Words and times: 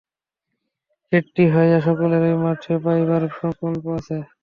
খেতড়ি 1.05 1.43
হইয়া 1.53 1.79
সকলকেই 1.87 2.35
মঠে 2.43 2.73
পাইবার 2.83 3.21
সঙ্কল্প 3.39 3.83
আছে। 3.97 4.17